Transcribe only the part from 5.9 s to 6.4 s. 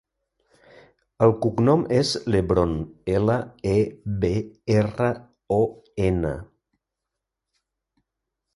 ena.